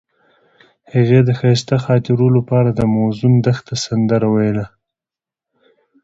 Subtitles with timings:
[0.93, 4.65] هغې د ښایسته خاطرو لپاره د موزون دښته سندره ویله.